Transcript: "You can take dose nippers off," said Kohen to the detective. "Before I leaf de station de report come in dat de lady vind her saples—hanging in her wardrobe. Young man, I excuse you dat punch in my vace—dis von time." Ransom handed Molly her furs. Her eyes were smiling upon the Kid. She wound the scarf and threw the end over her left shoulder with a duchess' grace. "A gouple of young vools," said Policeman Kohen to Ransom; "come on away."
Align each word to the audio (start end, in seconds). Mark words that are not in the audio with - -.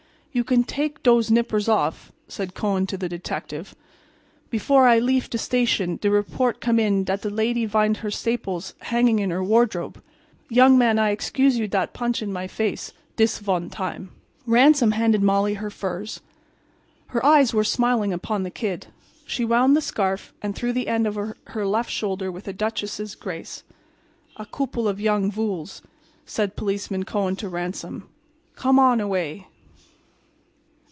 "You 0.33 0.45
can 0.45 0.63
take 0.63 1.03
dose 1.03 1.29
nippers 1.29 1.67
off," 1.67 2.13
said 2.29 2.53
Kohen 2.53 2.87
to 2.87 2.95
the 2.95 3.09
detective. 3.09 3.75
"Before 4.49 4.87
I 4.87 4.97
leaf 4.97 5.29
de 5.29 5.37
station 5.37 5.97
de 5.97 6.09
report 6.09 6.61
come 6.61 6.79
in 6.79 7.03
dat 7.03 7.21
de 7.23 7.29
lady 7.29 7.65
vind 7.65 7.97
her 7.97 8.09
saples—hanging 8.09 9.19
in 9.19 9.29
her 9.29 9.43
wardrobe. 9.43 10.01
Young 10.47 10.77
man, 10.77 10.97
I 10.97 11.09
excuse 11.09 11.57
you 11.59 11.67
dat 11.67 11.91
punch 11.93 12.21
in 12.21 12.31
my 12.31 12.47
vace—dis 12.47 13.39
von 13.39 13.69
time." 13.69 14.11
Ransom 14.45 14.91
handed 14.91 15.21
Molly 15.21 15.55
her 15.55 15.69
furs. 15.69 16.21
Her 17.07 17.25
eyes 17.25 17.53
were 17.53 17.65
smiling 17.65 18.13
upon 18.13 18.43
the 18.43 18.49
Kid. 18.51 18.87
She 19.25 19.43
wound 19.43 19.75
the 19.75 19.81
scarf 19.81 20.31
and 20.41 20.55
threw 20.55 20.71
the 20.71 20.87
end 20.87 21.05
over 21.07 21.35
her 21.47 21.65
left 21.67 21.89
shoulder 21.91 22.31
with 22.31 22.47
a 22.47 22.53
duchess' 22.53 23.15
grace. 23.15 23.63
"A 24.37 24.45
gouple 24.45 24.87
of 24.87 25.01
young 25.01 25.29
vools," 25.29 25.81
said 26.25 26.55
Policeman 26.55 27.03
Kohen 27.03 27.35
to 27.35 27.49
Ransom; 27.49 28.07
"come 28.55 28.79
on 28.79 29.01
away." 29.01 29.47